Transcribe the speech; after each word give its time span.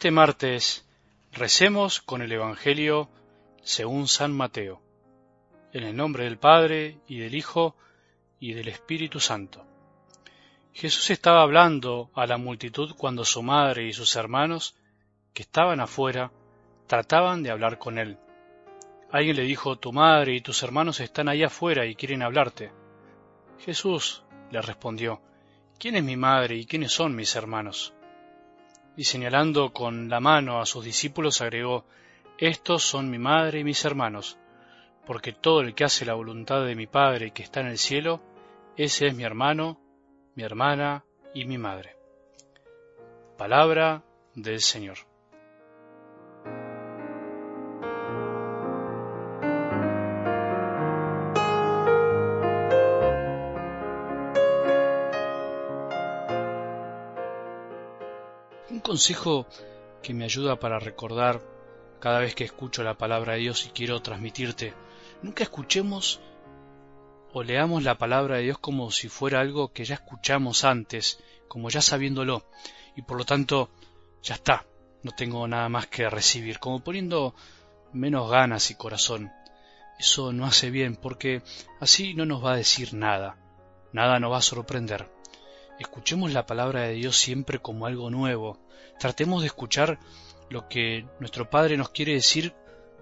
este 0.00 0.12
martes 0.12 0.88
recemos 1.30 2.00
con 2.00 2.22
el 2.22 2.32
Evangelio 2.32 3.10
según 3.60 4.08
San 4.08 4.32
Mateo, 4.32 4.80
en 5.74 5.82
el 5.84 5.94
nombre 5.94 6.24
del 6.24 6.38
Padre 6.38 6.96
y 7.06 7.18
del 7.18 7.34
Hijo 7.34 7.76
y 8.38 8.54
del 8.54 8.68
Espíritu 8.68 9.20
Santo. 9.20 9.62
Jesús 10.72 11.10
estaba 11.10 11.42
hablando 11.42 12.10
a 12.14 12.26
la 12.26 12.38
multitud 12.38 12.94
cuando 12.96 13.26
su 13.26 13.42
madre 13.42 13.88
y 13.88 13.92
sus 13.92 14.16
hermanos, 14.16 14.74
que 15.34 15.42
estaban 15.42 15.80
afuera, 15.80 16.32
trataban 16.86 17.42
de 17.42 17.50
hablar 17.50 17.78
con 17.78 17.98
él. 17.98 18.16
Alguien 19.12 19.36
le 19.36 19.42
dijo, 19.42 19.76
Tu 19.76 19.92
madre 19.92 20.34
y 20.34 20.40
tus 20.40 20.62
hermanos 20.62 20.98
están 21.00 21.28
ahí 21.28 21.42
afuera 21.42 21.84
y 21.84 21.94
quieren 21.94 22.22
hablarte. 22.22 22.72
Jesús 23.58 24.24
le 24.50 24.62
respondió, 24.62 25.20
¿Quién 25.78 25.96
es 25.96 26.02
mi 26.02 26.16
madre 26.16 26.56
y 26.56 26.64
quiénes 26.64 26.90
son 26.90 27.14
mis 27.14 27.36
hermanos? 27.36 27.92
Y 29.00 29.04
señalando 29.04 29.72
con 29.72 30.10
la 30.10 30.20
mano 30.20 30.60
a 30.60 30.66
sus 30.66 30.84
discípulos 30.84 31.40
agregó, 31.40 31.86
Estos 32.36 32.82
son 32.82 33.08
mi 33.08 33.16
madre 33.16 33.60
y 33.60 33.64
mis 33.64 33.82
hermanos, 33.86 34.36
porque 35.06 35.32
todo 35.32 35.62
el 35.62 35.74
que 35.74 35.84
hace 35.84 36.04
la 36.04 36.12
voluntad 36.12 36.66
de 36.66 36.74
mi 36.74 36.86
Padre 36.86 37.30
que 37.30 37.42
está 37.42 37.60
en 37.60 37.68
el 37.68 37.78
cielo, 37.78 38.20
ese 38.76 39.06
es 39.06 39.14
mi 39.14 39.22
hermano, 39.22 39.80
mi 40.34 40.42
hermana 40.42 41.06
y 41.32 41.46
mi 41.46 41.56
madre. 41.56 41.96
Palabra 43.38 44.04
del 44.34 44.60
Señor. 44.60 44.98
Un 58.70 58.78
consejo 58.78 59.48
que 60.00 60.14
me 60.14 60.24
ayuda 60.24 60.60
para 60.60 60.78
recordar 60.78 61.42
cada 61.98 62.20
vez 62.20 62.36
que 62.36 62.44
escucho 62.44 62.84
la 62.84 62.96
palabra 62.96 63.32
de 63.32 63.40
Dios 63.40 63.66
y 63.66 63.70
quiero 63.70 64.00
transmitirte, 64.00 64.74
nunca 65.22 65.42
escuchemos 65.42 66.20
o 67.32 67.42
leamos 67.42 67.82
la 67.82 67.98
palabra 67.98 68.36
de 68.36 68.44
Dios 68.44 68.58
como 68.58 68.92
si 68.92 69.08
fuera 69.08 69.40
algo 69.40 69.72
que 69.72 69.84
ya 69.84 69.96
escuchamos 69.96 70.64
antes, 70.64 71.18
como 71.48 71.68
ya 71.68 71.82
sabiéndolo, 71.82 72.46
y 72.94 73.02
por 73.02 73.18
lo 73.18 73.24
tanto 73.24 73.70
ya 74.22 74.34
está, 74.34 74.64
no 75.02 75.10
tengo 75.12 75.48
nada 75.48 75.68
más 75.68 75.88
que 75.88 76.08
recibir, 76.08 76.60
como 76.60 76.78
poniendo 76.78 77.34
menos 77.92 78.30
ganas 78.30 78.70
y 78.70 78.76
corazón. 78.76 79.32
Eso 79.98 80.32
no 80.32 80.46
hace 80.46 80.70
bien, 80.70 80.94
porque 80.94 81.42
así 81.80 82.14
no 82.14 82.24
nos 82.24 82.44
va 82.44 82.52
a 82.52 82.56
decir 82.56 82.94
nada, 82.94 83.36
nada 83.92 84.20
nos 84.20 84.32
va 84.32 84.38
a 84.38 84.42
sorprender. 84.42 85.19
Escuchemos 85.80 86.34
la 86.34 86.44
palabra 86.44 86.82
de 86.82 86.92
Dios 86.92 87.16
siempre 87.16 87.58
como 87.58 87.86
algo 87.86 88.10
nuevo, 88.10 88.58
tratemos 88.98 89.40
de 89.40 89.46
escuchar 89.46 89.98
lo 90.50 90.68
que 90.68 91.06
nuestro 91.20 91.48
Padre 91.48 91.78
nos 91.78 91.88
quiere 91.88 92.12
decir 92.12 92.52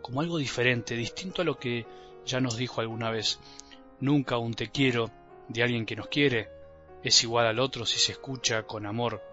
como 0.01 0.21
algo 0.21 0.39
diferente, 0.39 0.95
distinto 0.95 1.43
a 1.43 1.45
lo 1.45 1.59
que 1.59 1.87
ya 2.25 2.39
nos 2.39 2.57
dijo 2.57 2.81
alguna 2.81 3.11
vez. 3.11 3.41
Nunca 3.99 4.39
un 4.39 4.55
te 4.55 4.71
quiero 4.71 5.11
de 5.49 5.65
alguien 5.65 5.87
que 5.87 5.97
nos 5.97 6.07
quiere 6.07 6.51
es 7.03 7.21
igual 7.25 7.49
al 7.49 7.59
otro 7.59 7.85
si 7.85 7.99
se 7.99 8.13
escucha 8.13 8.63
con 8.63 8.87
amor, 8.87 9.25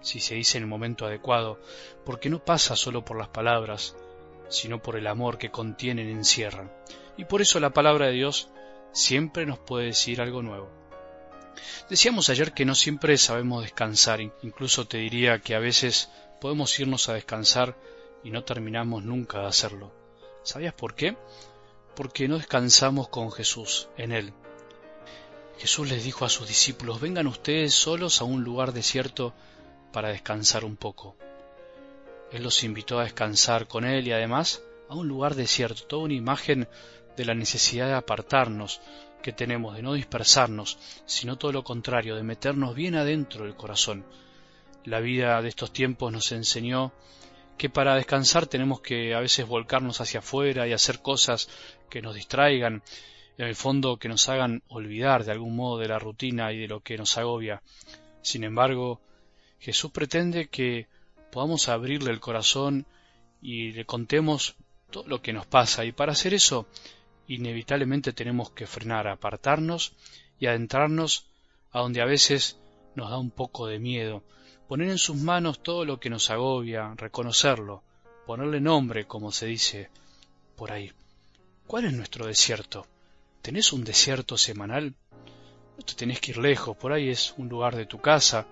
si 0.00 0.20
se 0.20 0.36
dice 0.36 0.58
en 0.58 0.62
el 0.62 0.70
momento 0.70 1.06
adecuado, 1.06 1.58
porque 2.04 2.30
no 2.30 2.38
pasa 2.38 2.76
solo 2.76 3.04
por 3.04 3.18
las 3.18 3.28
palabras, 3.28 3.96
sino 4.48 4.80
por 4.80 4.94
el 4.94 5.08
amor 5.08 5.38
que 5.38 5.50
contienen 5.50 6.08
y 6.08 6.12
encierran. 6.12 6.70
Y 7.16 7.24
por 7.24 7.42
eso 7.42 7.58
la 7.58 7.70
palabra 7.70 8.06
de 8.06 8.12
Dios 8.12 8.48
siempre 8.92 9.44
nos 9.44 9.58
puede 9.58 9.86
decir 9.86 10.20
algo 10.20 10.40
nuevo. 10.40 10.85
Decíamos 11.88 12.28
ayer 12.28 12.52
que 12.52 12.64
no 12.64 12.74
siempre 12.74 13.16
sabemos 13.18 13.62
descansar, 13.62 14.20
incluso 14.20 14.86
te 14.86 14.98
diría 14.98 15.40
que 15.40 15.54
a 15.54 15.60
veces 15.60 16.10
podemos 16.40 16.78
irnos 16.78 17.08
a 17.08 17.14
descansar 17.14 17.76
y 18.24 18.30
no 18.30 18.44
terminamos 18.44 19.04
nunca 19.04 19.40
de 19.40 19.46
hacerlo. 19.46 19.92
¿Sabías 20.42 20.74
por 20.74 20.94
qué? 20.94 21.16
porque 21.96 22.28
no 22.28 22.36
descansamos 22.36 23.08
con 23.08 23.32
Jesús, 23.32 23.88
en 23.96 24.12
Él. 24.12 24.34
Jesús 25.58 25.88
les 25.88 26.04
dijo 26.04 26.26
a 26.26 26.28
sus 26.28 26.46
discípulos, 26.46 27.00
vengan 27.00 27.26
ustedes 27.26 27.72
solos 27.72 28.20
a 28.20 28.24
un 28.24 28.44
lugar 28.44 28.74
desierto 28.74 29.32
para 29.92 30.10
descansar 30.10 30.66
un 30.66 30.76
poco. 30.76 31.16
Él 32.30 32.42
los 32.42 32.62
invitó 32.64 33.00
a 33.00 33.04
descansar 33.04 33.66
con 33.66 33.86
Él 33.86 34.06
y 34.06 34.12
además 34.12 34.62
a 34.90 34.94
un 34.94 35.08
lugar 35.08 35.34
desierto, 35.34 35.86
toda 35.86 36.04
una 36.04 36.14
imagen 36.14 36.68
de 37.16 37.24
la 37.24 37.34
necesidad 37.34 37.86
de 37.86 37.94
apartarnos 37.94 38.82
que 39.26 39.32
tenemos, 39.32 39.74
de 39.74 39.82
no 39.82 39.94
dispersarnos, 39.94 40.78
sino 41.04 41.36
todo 41.36 41.50
lo 41.50 41.64
contrario, 41.64 42.14
de 42.14 42.22
meternos 42.22 42.76
bien 42.76 42.94
adentro 42.94 43.42
del 43.42 43.56
corazón. 43.56 44.04
La 44.84 45.00
vida 45.00 45.42
de 45.42 45.48
estos 45.48 45.72
tiempos 45.72 46.12
nos 46.12 46.30
enseñó 46.30 46.92
que 47.58 47.68
para 47.68 47.96
descansar 47.96 48.46
tenemos 48.46 48.80
que 48.82 49.16
a 49.16 49.18
veces 49.18 49.44
volcarnos 49.44 50.00
hacia 50.00 50.20
afuera 50.20 50.68
y 50.68 50.72
hacer 50.72 51.02
cosas 51.02 51.48
que 51.90 52.00
nos 52.02 52.14
distraigan, 52.14 52.84
en 53.36 53.46
el 53.48 53.56
fondo 53.56 53.96
que 53.96 54.08
nos 54.08 54.28
hagan 54.28 54.62
olvidar 54.68 55.24
de 55.24 55.32
algún 55.32 55.56
modo 55.56 55.78
de 55.78 55.88
la 55.88 55.98
rutina 55.98 56.52
y 56.52 56.58
de 56.58 56.68
lo 56.68 56.78
que 56.78 56.96
nos 56.96 57.18
agobia. 57.18 57.62
Sin 58.22 58.44
embargo, 58.44 59.00
Jesús 59.58 59.90
pretende 59.90 60.46
que 60.46 60.86
podamos 61.32 61.68
abrirle 61.68 62.12
el 62.12 62.20
corazón 62.20 62.86
y 63.42 63.72
le 63.72 63.86
contemos 63.86 64.54
todo 64.92 65.08
lo 65.08 65.20
que 65.20 65.32
nos 65.32 65.46
pasa 65.46 65.84
y 65.84 65.90
para 65.90 66.12
hacer 66.12 66.32
eso 66.32 66.68
inevitablemente 67.28 68.12
tenemos 68.12 68.50
que 68.50 68.66
frenar, 68.66 69.08
apartarnos 69.08 69.92
y 70.38 70.46
adentrarnos 70.46 71.26
a 71.72 71.80
donde 71.80 72.00
a 72.00 72.04
veces 72.06 72.58
nos 72.94 73.10
da 73.10 73.18
un 73.18 73.30
poco 73.30 73.66
de 73.66 73.78
miedo, 73.78 74.22
poner 74.68 74.88
en 74.90 74.98
sus 74.98 75.16
manos 75.16 75.62
todo 75.62 75.84
lo 75.84 76.00
que 76.00 76.10
nos 76.10 76.30
agobia, 76.30 76.94
reconocerlo, 76.96 77.82
ponerle 78.26 78.60
nombre, 78.60 79.06
como 79.06 79.32
se 79.32 79.46
dice 79.46 79.90
por 80.56 80.72
ahí. 80.72 80.92
¿Cuál 81.66 81.86
es 81.86 81.92
nuestro 81.92 82.26
desierto? 82.26 82.86
¿Tenés 83.42 83.72
un 83.72 83.84
desierto 83.84 84.36
semanal? 84.36 84.94
No 85.76 85.84
te 85.84 85.94
tenés 85.94 86.20
que 86.20 86.30
ir 86.32 86.38
lejos, 86.38 86.76
por 86.76 86.92
ahí 86.92 87.10
es 87.10 87.34
un 87.36 87.48
lugar 87.48 87.76
de 87.76 87.86
tu 87.86 88.00
casa, 88.00 88.46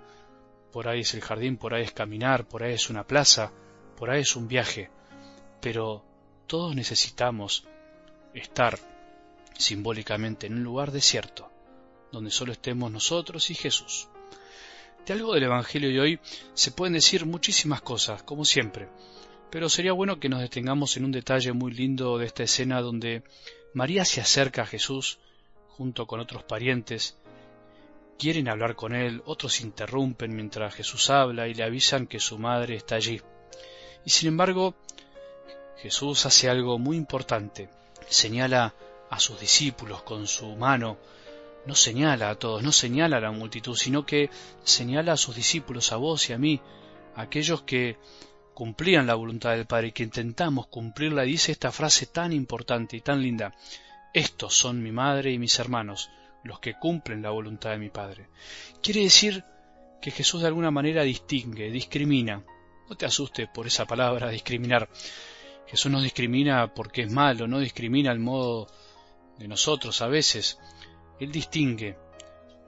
por 0.73 0.89
ahí 0.89 1.01
es 1.01 1.15
el 1.15 1.21
jardín, 1.21 1.57
por 1.57 1.75
ahí 1.75 1.85
es 1.85 1.93
caminar, 1.93 2.47
por 2.47 2.63
ahí 2.63 2.75
es 2.75 2.91
una 2.91 3.07
plaza, 3.07 3.53
por 3.97 4.11
ahí 4.11 4.23
es 4.23 4.37
un 4.37 4.49
viaje. 4.49 4.91
Pero 5.61 6.05
todos 6.47 6.75
necesitamos 6.75 7.67
estar 8.35 8.79
simbólicamente 9.57 10.47
en 10.47 10.55
un 10.55 10.65
lugar 10.65 10.91
desierto, 10.91 11.51
donde 12.13 12.31
solo 12.31 12.53
estemos 12.53 12.91
nosotros 12.91 13.51
y 13.51 13.55
Jesús. 13.55 14.09
De 15.07 15.13
algo 15.13 15.35
del 15.35 15.45
Evangelio 15.45 15.91
de 15.91 16.01
hoy 16.01 16.21
se 16.55 16.71
pueden 16.71 16.95
decir 16.95 17.27
muchísimas 17.27 17.83
cosas, 17.83 18.23
como 18.23 18.45
siempre, 18.45 18.89
pero 19.51 19.69
sería 19.69 19.93
bueno 19.93 20.19
que 20.19 20.29
nos 20.29 20.41
detengamos 20.41 20.97
en 20.97 21.05
un 21.05 21.13
detalle 21.13 21.53
muy 21.53 21.73
lindo 21.73 22.19
de 22.19 22.27
esta 22.27 22.43
escena 22.43 22.81
donde 22.81 23.23
María 23.75 24.05
se 24.05 24.21
acerca 24.21 24.63
a 24.63 24.67
Jesús 24.67 25.19
junto 25.69 26.07
con 26.07 26.21
otros 26.21 26.45
parientes, 26.45 27.17
quieren 28.19 28.49
hablar 28.49 28.77
con 28.77 28.95
él, 28.95 29.23
otros 29.27 29.61
interrumpen 29.61 30.35
mientras 30.35 30.75
Jesús 30.75 31.11
habla 31.11 31.49
y 31.49 31.55
le 31.55 31.65
avisan 31.65 32.07
que 32.07 32.21
su 32.21 32.39
madre 32.39 32.77
está 32.77 32.95
allí. 32.95 33.21
Y 34.05 34.11
sin 34.11 34.29
embargo, 34.29 34.75
Jesús 35.79 36.25
hace 36.27 36.49
algo 36.49 36.79
muy 36.79 36.97
importante, 36.97 37.69
señala 38.09 38.75
a 39.11 39.19
sus 39.19 39.41
discípulos 39.41 40.03
con 40.03 40.27
su 40.27 40.55
mano, 40.57 40.99
no 41.67 41.75
señala 41.75 42.31
a 42.31 42.35
todos, 42.35 42.63
no 42.63 42.73
señala 42.73 43.19
a 43.19 43.21
la 43.21 43.31
multitud, 43.31 43.77
sino 43.77 44.05
que 44.05 44.31
señala 44.65 45.13
a 45.13 45.17
sus 45.17 45.35
discípulos, 45.35 45.93
a 45.93 45.97
vos 45.97 46.29
y 46.29 46.33
a 46.33 46.39
mí, 46.39 46.61
a 47.15 47.23
aquellos 47.23 47.63
que 47.63 47.97
cumplían 48.55 49.07
la 49.07 49.15
voluntad 49.15 49.51
del 49.53 49.67
Padre 49.67 49.93
que 49.93 50.03
intentamos 50.03 50.67
cumplirla, 50.69 51.23
dice 51.23 51.53
esta 51.53 51.73
frase 51.73 52.07
tan 52.07 52.33
importante 52.33 52.97
y 52.97 53.01
tan 53.01 53.23
linda, 53.23 53.55
estos 54.13 54.55
son 54.55 54.83
mi 54.83 54.93
madre 54.93 55.33
y 55.33 55.39
mis 55.39 55.59
hermanos, 55.59 56.11
los 56.45 56.61
que 56.61 56.75
cumplen 56.75 57.23
la 57.23 57.31
voluntad 57.31 57.71
de 57.71 57.79
mi 57.79 57.91
Padre. 57.91 58.29
Quiere 58.83 59.01
decir 59.01 59.45
que 60.01 60.11
Jesús 60.11 60.43
de 60.43 60.49
alguna 60.49 60.71
manera 60.71 61.03
distingue, 61.03 61.71
discrimina. 61.71 62.45
No 62.89 62.97
te 62.97 63.07
asustes 63.07 63.49
por 63.49 63.67
esa 63.67 63.87
palabra, 63.87 64.29
discriminar. 64.29 64.89
Jesús 65.67 65.91
no 65.91 66.01
discrimina 66.01 66.73
porque 66.75 67.03
es 67.03 67.11
malo, 67.11 67.47
no 67.49 67.59
discrimina 67.59 68.13
el 68.13 68.19
modo 68.19 68.69
de 69.39 69.49
nosotros 69.49 70.01
a 70.03 70.07
veces, 70.07 70.59
él 71.21 71.31
distingue. 71.31 71.97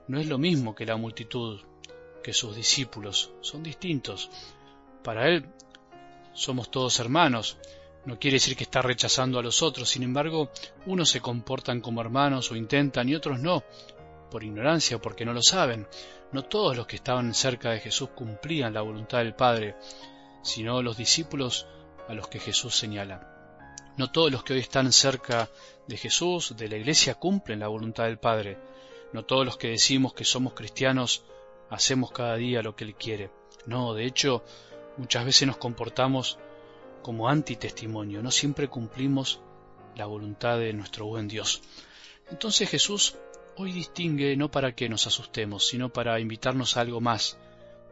No 0.07 0.19
es 0.19 0.27
lo 0.27 0.37
mismo 0.37 0.73
que 0.73 0.85
la 0.85 0.95
multitud, 0.95 1.59
que 2.23 2.33
sus 2.33 2.55
discípulos. 2.55 3.31
Son 3.41 3.61
distintos. 3.61 4.29
Para 5.03 5.27
Él 5.27 5.45
somos 6.33 6.71
todos 6.71 6.99
hermanos. 6.99 7.57
No 8.05 8.17
quiere 8.17 8.35
decir 8.35 8.55
que 8.55 8.63
está 8.63 8.81
rechazando 8.81 9.37
a 9.37 9.43
los 9.43 9.61
otros. 9.61 9.89
Sin 9.89 10.03
embargo, 10.03 10.49
unos 10.85 11.09
se 11.09 11.19
comportan 11.19 11.81
como 11.81 11.99
hermanos 11.99 12.51
o 12.51 12.55
intentan 12.55 13.09
y 13.09 13.15
otros 13.15 13.39
no, 13.39 13.63
por 14.31 14.43
ignorancia 14.43 14.97
o 14.97 15.01
porque 15.01 15.25
no 15.25 15.33
lo 15.33 15.41
saben. 15.41 15.87
No 16.31 16.43
todos 16.43 16.77
los 16.77 16.87
que 16.87 16.95
estaban 16.95 17.33
cerca 17.33 17.71
de 17.71 17.79
Jesús 17.79 18.09
cumplían 18.15 18.73
la 18.73 18.81
voluntad 18.81 19.19
del 19.19 19.35
Padre, 19.35 19.75
sino 20.41 20.81
los 20.81 20.95
discípulos 20.95 21.67
a 22.07 22.13
los 22.13 22.27
que 22.27 22.39
Jesús 22.39 22.75
señala. 22.75 23.33
No 23.97 24.11
todos 24.11 24.31
los 24.31 24.43
que 24.43 24.53
hoy 24.53 24.59
están 24.59 24.91
cerca 24.91 25.49
de 25.87 25.97
Jesús, 25.97 26.55
de 26.55 26.69
la 26.69 26.77
Iglesia, 26.77 27.15
cumplen 27.15 27.59
la 27.59 27.67
voluntad 27.67 28.05
del 28.05 28.19
Padre. 28.19 28.57
No 29.13 29.25
todos 29.25 29.45
los 29.45 29.57
que 29.57 29.69
decimos 29.69 30.13
que 30.13 30.23
somos 30.23 30.53
cristianos 30.53 31.23
hacemos 31.69 32.11
cada 32.11 32.35
día 32.35 32.61
lo 32.61 32.75
que 32.75 32.83
Él 32.83 32.95
quiere. 32.95 33.31
No, 33.65 33.93
de 33.93 34.05
hecho, 34.05 34.43
Muchas 34.97 35.25
veces 35.25 35.47
nos 35.47 35.57
comportamos 35.57 36.39
como 37.03 37.29
antitestimonio, 37.29 38.23
no 38.23 38.31
siempre 38.31 38.67
cumplimos 38.67 39.39
la 39.95 40.07
voluntad 40.07 40.57
de 40.57 40.73
nuestro 40.73 41.05
buen 41.05 41.27
Dios. 41.27 41.61
Entonces 42.31 42.67
Jesús 42.67 43.15
hoy 43.57 43.71
distingue 43.71 44.35
no 44.35 44.49
para 44.49 44.73
que 44.73 44.89
nos 44.89 45.05
asustemos, 45.05 45.67
sino 45.67 45.89
para 45.89 46.19
invitarnos 46.19 46.77
a 46.77 46.81
algo 46.81 46.99
más, 46.99 47.37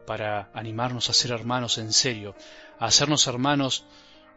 para 0.04 0.50
animarnos 0.52 1.08
a 1.08 1.12
ser 1.12 1.30
hermanos 1.30 1.78
en 1.78 1.92
serio, 1.92 2.34
a 2.80 2.86
hacernos 2.86 3.28
hermanos 3.28 3.84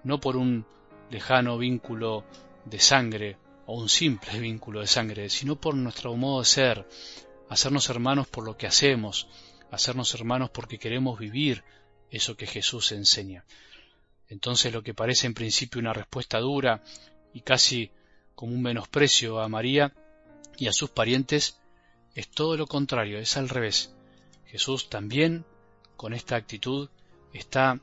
no 0.03 0.19
por 0.19 0.37
un 0.37 0.65
lejano 1.09 1.57
vínculo 1.57 2.23
de 2.65 2.79
sangre 2.79 3.37
o 3.65 3.79
un 3.79 3.89
simple 3.89 4.39
vínculo 4.39 4.81
de 4.81 4.87
sangre, 4.87 5.29
sino 5.29 5.55
por 5.55 5.75
nuestro 5.75 6.15
modo 6.15 6.39
de 6.39 6.45
ser, 6.45 6.87
hacernos 7.49 7.89
hermanos 7.89 8.27
por 8.27 8.45
lo 8.45 8.57
que 8.57 8.67
hacemos, 8.67 9.27
hacernos 9.71 10.13
hermanos 10.13 10.49
porque 10.49 10.79
queremos 10.79 11.19
vivir 11.19 11.63
eso 12.11 12.35
que 12.35 12.47
Jesús 12.47 12.91
enseña. 12.91 13.45
Entonces 14.27 14.73
lo 14.73 14.83
que 14.83 14.93
parece 14.93 15.27
en 15.27 15.33
principio 15.33 15.79
una 15.79 15.93
respuesta 15.93 16.39
dura 16.39 16.83
y 17.33 17.41
casi 17.41 17.91
como 18.35 18.53
un 18.53 18.61
menosprecio 18.61 19.39
a 19.39 19.49
María 19.49 19.93
y 20.57 20.67
a 20.67 20.73
sus 20.73 20.89
parientes 20.89 21.59
es 22.15 22.29
todo 22.29 22.57
lo 22.57 22.67
contrario, 22.67 23.19
es 23.19 23.37
al 23.37 23.49
revés. 23.49 23.93
Jesús 24.45 24.89
también, 24.89 25.45
con 25.95 26.13
esta 26.13 26.35
actitud, 26.35 26.89
está 27.33 27.79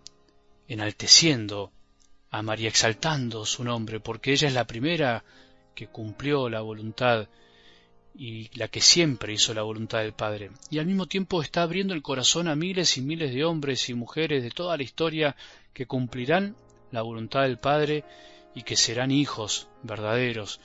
enalteciendo 0.68 1.72
a 2.36 2.42
María, 2.42 2.68
exaltando 2.68 3.46
su 3.46 3.64
nombre, 3.64 3.98
porque 3.98 4.32
ella 4.32 4.48
es 4.48 4.54
la 4.54 4.66
primera 4.66 5.24
que 5.74 5.86
cumplió 5.86 6.50
la 6.50 6.60
voluntad 6.60 7.28
y 8.14 8.50
la 8.58 8.68
que 8.68 8.80
siempre 8.80 9.32
hizo 9.32 9.54
la 9.54 9.62
voluntad 9.62 10.00
del 10.00 10.12
Padre. 10.12 10.50
Y 10.70 10.78
al 10.78 10.86
mismo 10.86 11.06
tiempo 11.06 11.40
está 11.40 11.62
abriendo 11.62 11.94
el 11.94 12.02
corazón 12.02 12.48
a 12.48 12.54
miles 12.54 12.98
y 12.98 13.02
miles 13.02 13.32
de 13.32 13.44
hombres 13.44 13.88
y 13.88 13.94
mujeres 13.94 14.42
de 14.42 14.50
toda 14.50 14.76
la 14.76 14.82
historia 14.82 15.34
que 15.72 15.86
cumplirán 15.86 16.56
la 16.90 17.00
voluntad 17.00 17.42
del 17.42 17.58
Padre 17.58 18.04
y 18.54 18.62
que 18.62 18.76
serán 18.76 19.10
hijos 19.10 19.68
verdaderos, 19.82 20.60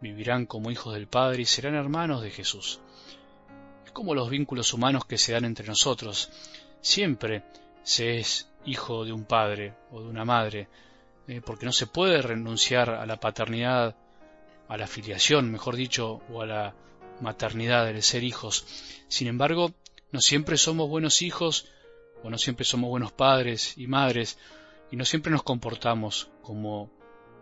vivirán 0.00 0.46
como 0.46 0.70
hijos 0.70 0.94
del 0.94 1.08
Padre 1.08 1.42
y 1.42 1.46
serán 1.46 1.74
hermanos 1.74 2.22
de 2.22 2.30
Jesús. 2.30 2.80
Es 3.84 3.90
como 3.90 4.14
los 4.14 4.30
vínculos 4.30 4.72
humanos 4.72 5.06
que 5.06 5.18
se 5.18 5.32
dan 5.32 5.44
entre 5.44 5.66
nosotros. 5.66 6.30
Siempre 6.80 7.42
se 7.82 8.18
es 8.18 8.48
hijo 8.64 9.04
de 9.04 9.12
un 9.12 9.24
padre 9.24 9.74
o 9.90 10.02
de 10.02 10.08
una 10.08 10.24
madre, 10.24 10.68
eh, 11.28 11.40
porque 11.44 11.66
no 11.66 11.72
se 11.72 11.86
puede 11.86 12.22
renunciar 12.22 12.90
a 12.90 13.06
la 13.06 13.18
paternidad, 13.18 13.96
a 14.68 14.76
la 14.76 14.86
filiación, 14.86 15.50
mejor 15.50 15.76
dicho, 15.76 16.22
o 16.30 16.42
a 16.42 16.46
la 16.46 16.74
maternidad 17.20 17.92
de 17.92 18.02
ser 18.02 18.24
hijos. 18.24 18.66
Sin 19.08 19.28
embargo, 19.28 19.72
no 20.12 20.20
siempre 20.20 20.56
somos 20.56 20.88
buenos 20.88 21.22
hijos 21.22 21.66
o 22.22 22.30
no 22.30 22.38
siempre 22.38 22.64
somos 22.64 22.90
buenos 22.90 23.12
padres 23.12 23.74
y 23.76 23.86
madres 23.86 24.38
y 24.90 24.96
no 24.96 25.04
siempre 25.04 25.32
nos 25.32 25.42
comportamos 25.42 26.28
como 26.42 26.90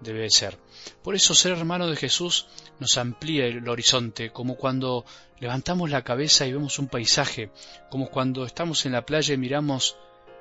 debe 0.01 0.31
ser. 0.31 0.59
Por 1.03 1.15
eso 1.15 1.35
ser 1.35 1.53
hermano 1.53 1.87
de 1.87 1.97
Jesús 1.97 2.47
nos 2.79 2.97
amplía 2.99 3.47
el 3.47 3.69
horizonte, 3.69 4.31
como 4.31 4.57
cuando 4.57 5.05
levantamos 5.41 5.91
la 5.91 6.03
cabeza 6.03 6.47
y 6.47 6.53
vemos 6.53 6.79
un 6.79 6.89
paisaje, 6.89 7.51
como 7.91 8.09
cuando 8.11 8.45
estamos 8.45 8.87
en 8.87 8.93
la 8.93 9.07
playa 9.07 9.35
y 9.35 9.39
miramos 9.39 9.97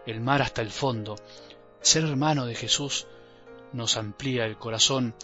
el 0.05 0.21
mar 0.21 0.41
hasta 0.41 0.61
el 0.61 0.71
fondo. 0.71 1.15
Ser 1.81 2.03
hermano 2.03 2.45
de 2.45 2.55
Jesús 2.55 3.07
nos 3.73 3.97
amplía 3.97 4.45
el 4.45 4.57
corazón 4.57 5.15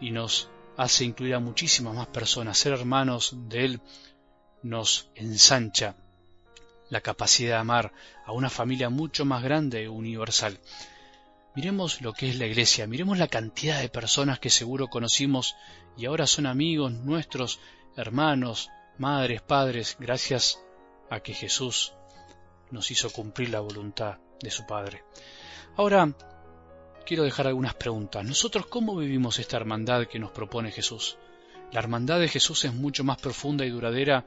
y 0.00 0.10
nos 0.10 0.48
hace 0.76 1.04
incluir 1.04 1.34
a 1.34 1.40
muchísimas 1.40 1.94
más 1.94 2.08
personas. 2.08 2.58
Ser 2.58 2.72
hermanos 2.72 3.34
de 3.48 3.64
Él 3.64 3.80
nos 4.62 5.10
ensancha 5.14 5.96
la 6.88 7.00
capacidad 7.00 7.56
de 7.56 7.60
amar 7.60 7.92
a 8.24 8.32
una 8.32 8.50
familia 8.50 8.90
mucho 8.90 9.24
más 9.24 9.42
grande 9.42 9.84
e 9.84 9.88
universal. 9.88 10.58
Miremos 11.54 12.00
lo 12.00 12.12
que 12.12 12.28
es 12.28 12.36
la 12.36 12.46
iglesia, 12.46 12.86
miremos 12.86 13.18
la 13.18 13.28
cantidad 13.28 13.80
de 13.80 13.88
personas 13.88 14.38
que 14.38 14.50
seguro 14.50 14.88
conocimos 14.88 15.54
y 15.96 16.06
ahora 16.06 16.26
son 16.26 16.46
amigos 16.46 16.92
nuestros, 16.92 17.60
hermanos, 17.96 18.70
madres, 18.98 19.42
padres, 19.42 19.96
gracias 19.98 20.60
a 21.10 21.20
que 21.20 21.34
Jesús 21.34 21.92
nos 22.70 22.90
hizo 22.90 23.10
cumplir 23.10 23.50
la 23.50 23.60
voluntad 23.60 24.18
de 24.40 24.50
su 24.50 24.64
Padre. 24.66 25.04
Ahora, 25.76 26.14
quiero 27.10 27.24
dejar 27.24 27.48
algunas 27.48 27.74
preguntas. 27.74 28.24
¿Nosotros 28.24 28.66
cómo 28.66 28.94
vivimos 28.94 29.40
esta 29.40 29.56
hermandad 29.56 30.06
que 30.06 30.20
nos 30.20 30.30
propone 30.30 30.70
Jesús? 30.70 31.18
La 31.72 31.80
hermandad 31.80 32.20
de 32.20 32.28
Jesús 32.28 32.64
es 32.66 32.72
mucho 32.72 33.02
más 33.02 33.20
profunda 33.20 33.66
y 33.66 33.70
duradera 33.70 34.24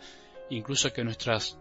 incluso 0.49 0.91
que 0.91 1.05
nuestras 1.05 1.57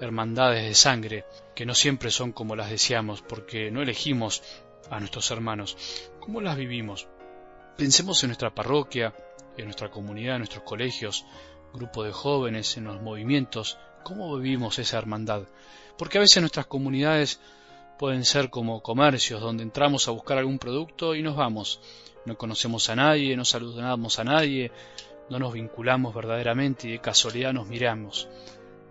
hermandades 0.00 0.64
de 0.64 0.74
sangre, 0.74 1.26
que 1.54 1.66
no 1.66 1.74
siempre 1.74 2.10
son 2.10 2.32
como 2.32 2.56
las 2.56 2.70
deseamos, 2.70 3.20
porque 3.20 3.70
no 3.70 3.82
elegimos 3.82 4.42
a 4.88 4.98
nuestros 4.98 5.30
hermanos. 5.30 5.76
¿Cómo 6.18 6.40
las 6.40 6.56
vivimos? 6.56 7.06
Pensemos 7.76 8.24
en 8.24 8.28
nuestra 8.28 8.54
parroquia, 8.54 9.12
en 9.58 9.66
nuestra 9.66 9.90
comunidad, 9.90 10.36
en 10.36 10.40
nuestros 10.40 10.64
colegios, 10.64 11.26
grupo 11.74 12.04
de 12.04 12.12
jóvenes, 12.12 12.74
en 12.78 12.84
los 12.84 13.02
movimientos, 13.02 13.76
cómo 14.02 14.34
vivimos 14.38 14.78
esa 14.78 14.96
hermandad. 14.96 15.42
Porque 15.98 16.16
a 16.16 16.22
veces 16.22 16.40
nuestras 16.40 16.64
comunidades 16.64 17.38
pueden 17.98 18.24
ser 18.24 18.48
como 18.48 18.80
comercios 18.80 19.40
donde 19.40 19.64
entramos 19.64 20.06
a 20.08 20.12
buscar 20.12 20.38
algún 20.38 20.58
producto 20.58 21.14
y 21.14 21.22
nos 21.22 21.36
vamos. 21.36 21.80
No 22.24 22.38
conocemos 22.38 22.88
a 22.88 22.96
nadie, 22.96 23.36
no 23.36 23.44
saludamos 23.44 24.18
a 24.18 24.24
nadie, 24.24 24.70
no 25.28 25.38
nos 25.38 25.52
vinculamos 25.52 26.14
verdaderamente 26.14 26.88
y 26.88 26.92
de 26.92 27.00
casualidad 27.00 27.52
nos 27.52 27.66
miramos. 27.66 28.28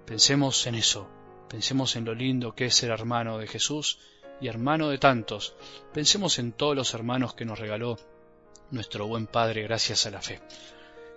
Pensemos 0.06 0.68
en 0.68 0.76
eso, 0.76 1.08
pensemos 1.50 1.96
en 1.96 2.06
lo 2.06 2.14
lindo 2.14 2.54
que 2.54 2.66
es 2.66 2.76
ser 2.76 2.92
hermano 2.92 3.38
de 3.38 3.48
Jesús 3.48 4.00
y 4.42 4.48
hermano 4.48 4.90
de 4.90 4.98
tantos. 4.98 5.56
Pensemos 5.94 6.38
en 6.38 6.52
todos 6.52 6.76
los 6.76 6.94
hermanos 6.94 7.34
que 7.34 7.46
nos 7.46 7.60
regaló 7.60 7.98
nuestro 8.72 9.08
buen 9.08 9.28
Padre 9.28 9.64
gracias 9.64 10.06
a 10.06 10.12
la 10.12 10.22
fe. 10.22 10.42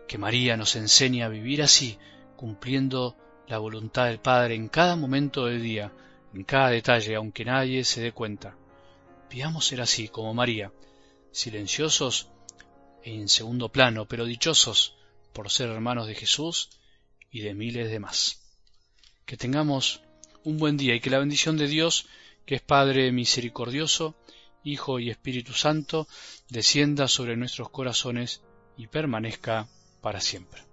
Que 0.07 0.19
María 0.19 0.57
nos 0.57 0.77
enseñe 0.77 1.23
a 1.23 1.29
vivir 1.29 1.63
así, 1.63 1.99
cumpliendo 2.37 3.17
la 3.49 3.59
voluntad 3.59 4.07
del 4.07 4.21
Padre 4.21 4.55
en 4.55 4.69
cada 4.69 4.97
momento 4.97 5.47
del 5.47 5.63
día, 5.63 5.93
en 6.35 6.45
cada 6.45 6.71
detalle, 6.71 7.15
aunque 7.15 7.45
nadie 7.45 7.85
se 7.85 8.01
dé 8.01 8.13
cuenta. 8.13 8.57
Pidamos 9.29 9.67
ser 9.67 9.81
así, 9.81 10.09
como 10.09 10.35
María, 10.35 10.73
silenciosos 11.33 12.29
en 13.03 13.29
segundo 13.29 13.71
plano, 13.71 14.07
pero 14.07 14.25
dichosos 14.25 14.97
por 15.33 15.51
ser 15.51 15.71
hermanos 15.71 16.07
de 16.07 16.15
Jesús 16.15 16.71
y 17.31 17.41
de 17.41 17.55
miles 17.55 17.91
de 17.91 18.01
más. 18.01 18.43
Que 19.25 19.37
tengamos 19.37 20.03
un 20.45 20.59
buen 20.59 20.77
día 20.77 20.95
y 20.95 21.01
que 21.01 21.11
la 21.11 21.19
bendición 21.19 21.57
de 21.57 21.69
Dios, 21.69 22.07
que 22.47 22.57
es 22.57 22.63
Padre 22.63 23.13
misericordioso, 23.13 24.17
Hijo 24.65 24.99
y 24.99 25.11
Espíritu 25.11 25.53
Santo, 25.53 26.07
descienda 26.49 27.09
sobre 27.09 27.37
nuestros 27.37 27.71
corazones 27.71 28.43
y 28.77 28.89
permanezca 28.89 29.69
para 30.01 30.21
siempre. 30.21 30.70